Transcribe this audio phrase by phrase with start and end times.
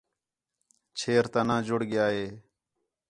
[0.97, 2.25] چھیر تا نھاں جڑ ڳیا ہِے